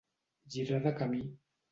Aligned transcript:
Girar 0.55 0.79
de 0.85 0.93
camí. 1.01 1.21